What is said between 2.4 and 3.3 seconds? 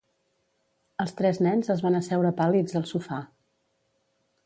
pàl·lids al sofà.